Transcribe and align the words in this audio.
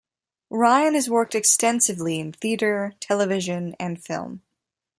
Ryan 0.49 0.95
has 0.95 1.11
worked 1.11 1.35
extensively 1.35 2.19
in 2.19 2.31
theatre, 2.33 2.93
television 2.99 3.75
and 3.79 4.03
film. 4.03 4.41